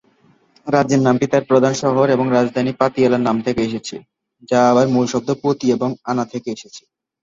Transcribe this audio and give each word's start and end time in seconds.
রাজ্যের 0.67 1.01
নামটি 1.01 1.25
তার 1.27 1.43
প্রধান 1.45 1.73
শহর 1.81 2.07
এবং 2.09 2.25
রাজধানী 2.29 2.71
"পাতিয়ালা"র 2.75 3.25
নাম 3.27 3.37
থেকে 3.45 3.61
এসেছে, 3.63 3.95
যা 4.49 4.59
আবার 4.71 4.85
মূল 4.93 5.05
শব্দ 5.13 5.29
"পতি" 5.43 5.67
এবং 5.71 5.89
"আলা" 6.05 6.25
থেকে 6.33 6.49
এসেছে। 6.51 6.81